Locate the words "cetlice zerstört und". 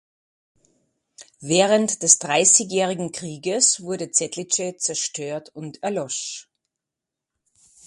4.09-5.83